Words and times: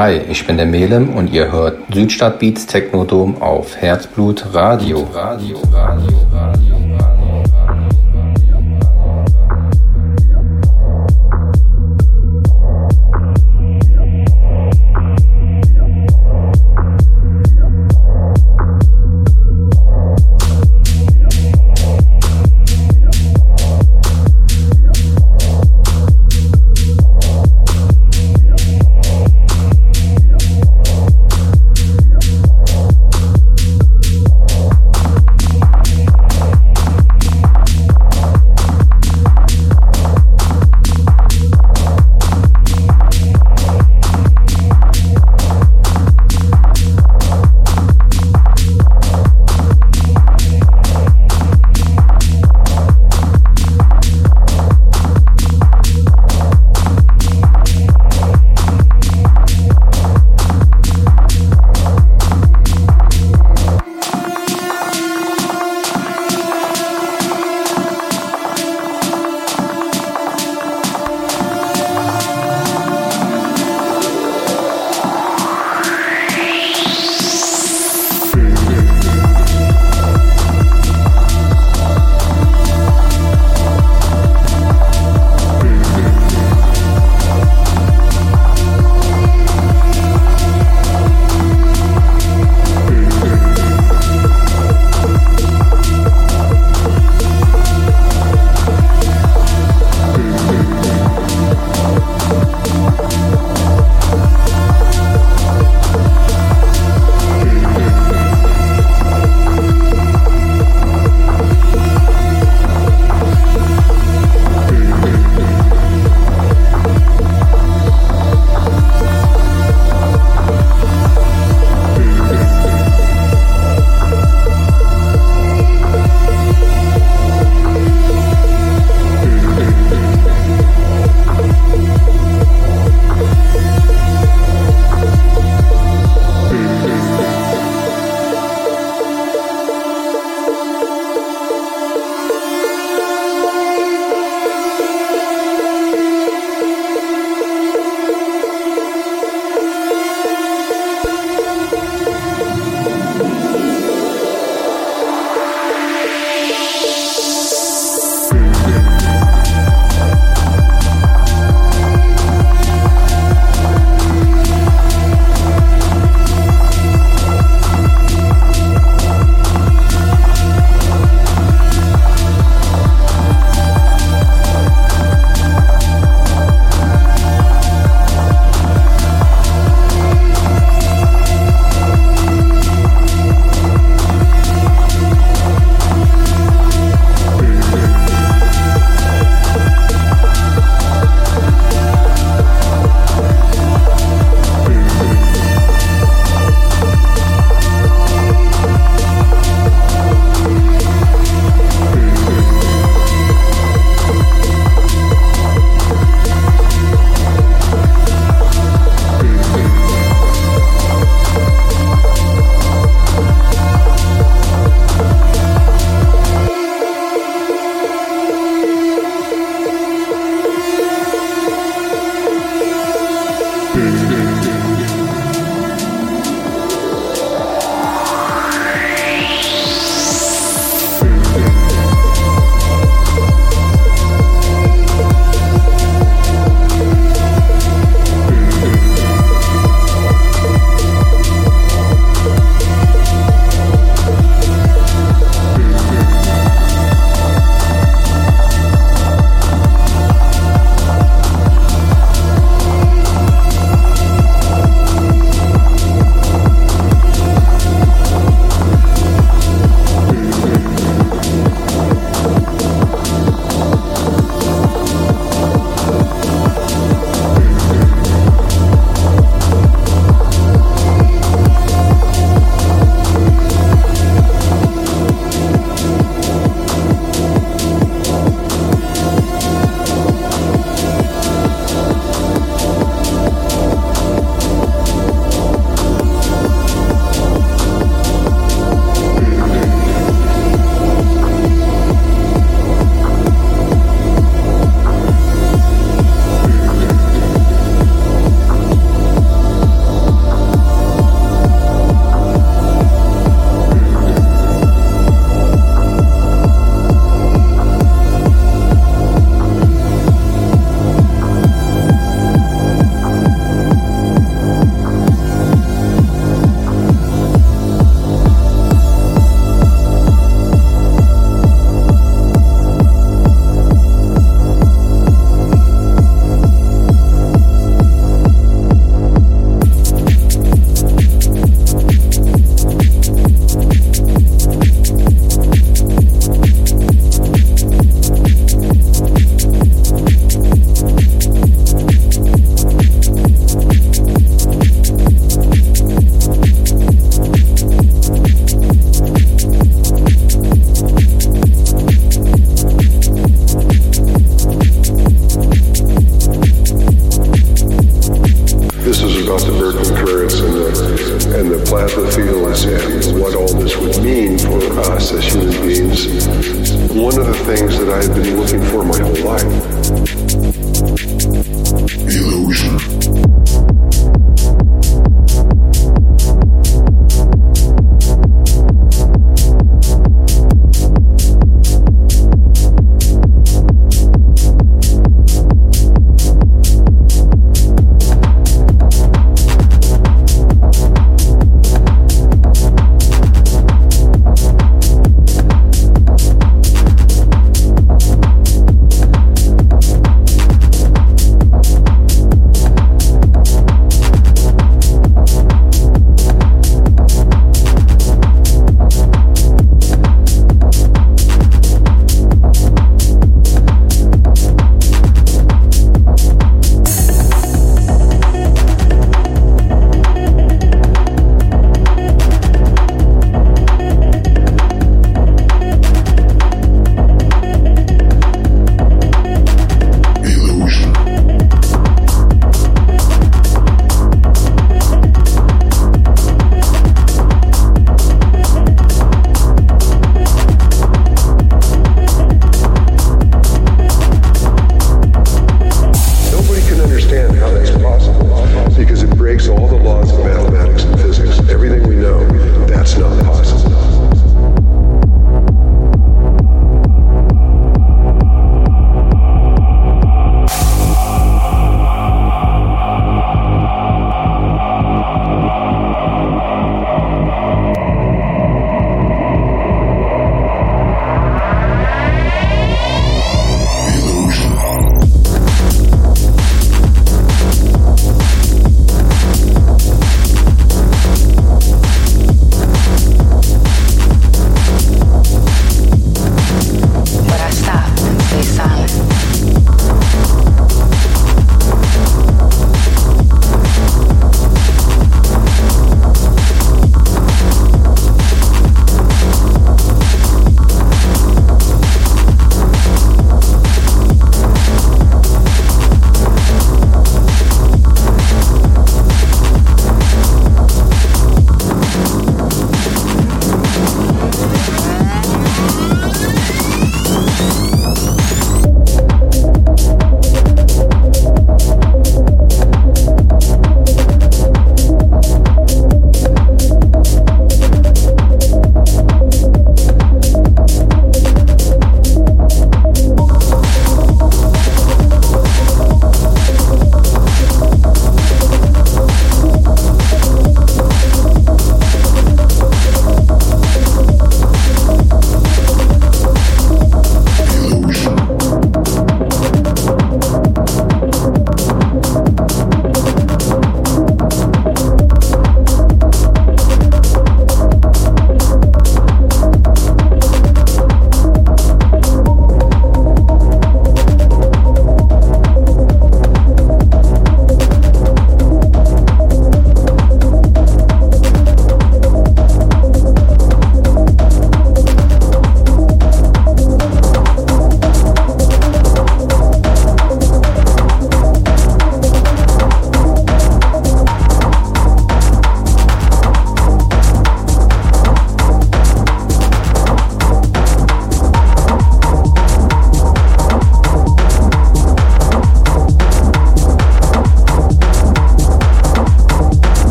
Hi, 0.00 0.20
ich 0.30 0.46
bin 0.46 0.56
der 0.56 0.66
Melem 0.66 1.16
und 1.16 1.32
ihr 1.32 1.50
hört 1.50 1.76
Südstadtbeats 1.92 2.66
Technodom 2.66 3.42
auf 3.42 3.76
Herzblut 3.76 4.54
Radio. 4.54 5.08
Radio, 5.12 5.60
Radio, 5.72 6.27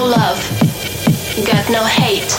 No 0.00 0.06
love. 0.06 0.40
Got 1.46 1.70
no 1.70 1.84
hate. 1.84 2.32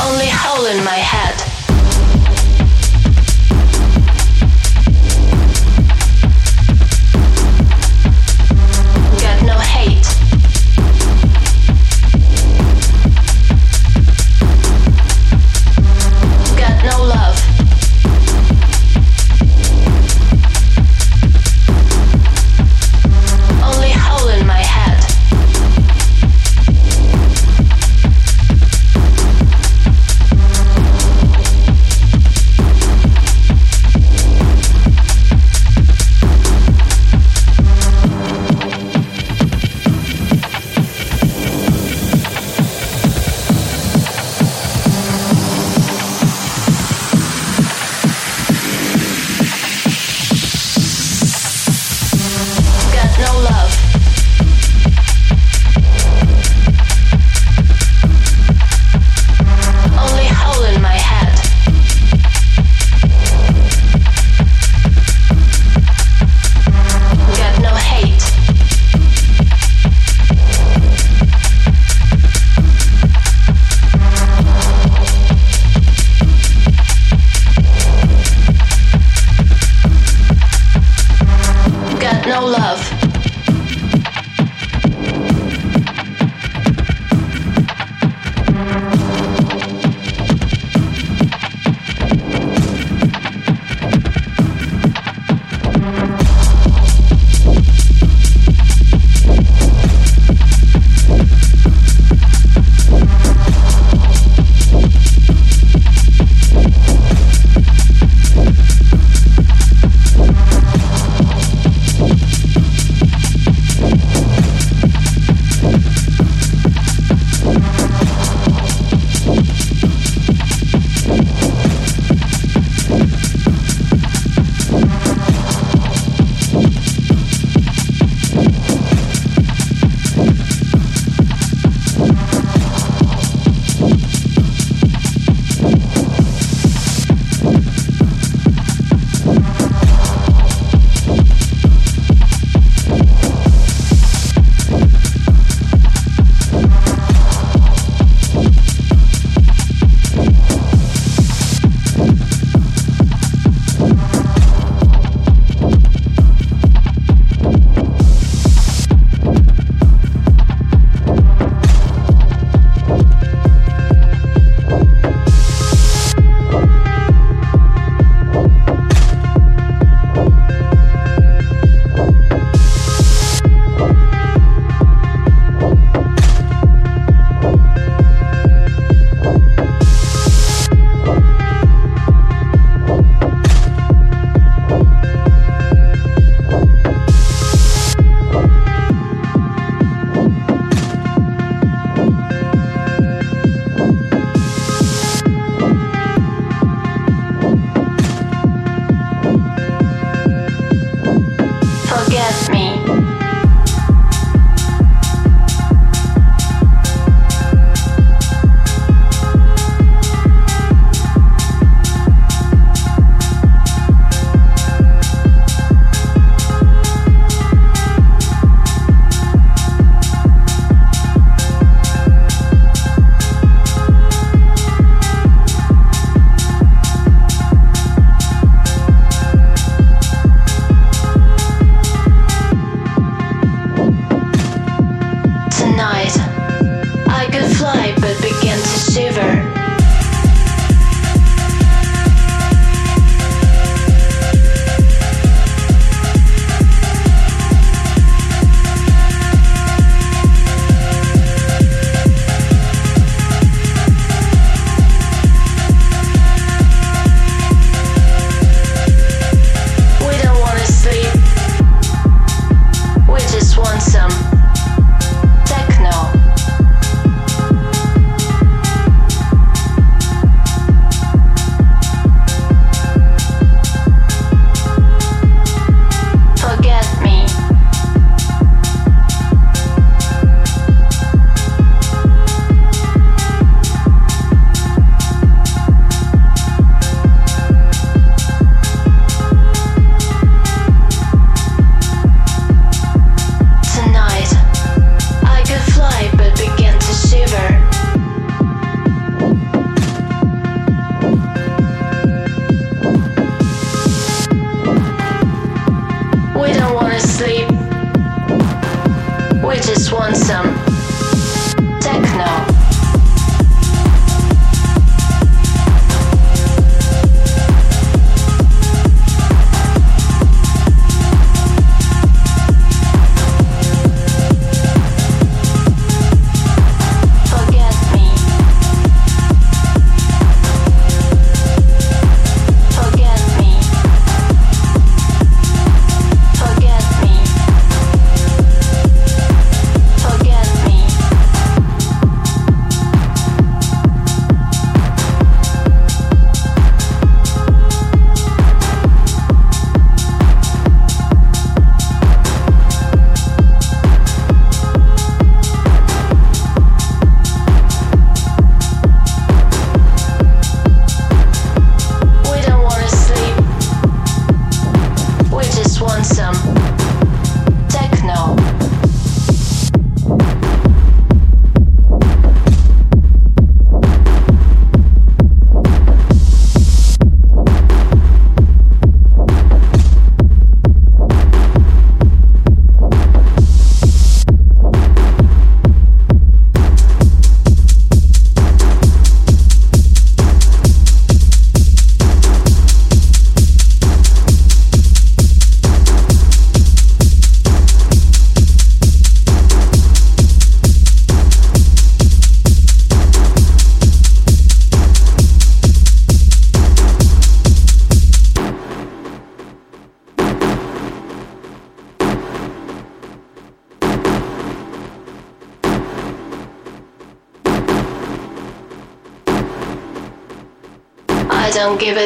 Only 0.00 0.30
hole 0.30 0.64
in 0.64 0.82
my 0.82 0.96
head. 0.96 1.33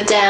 Don't 0.01 0.09
give 0.09 0.28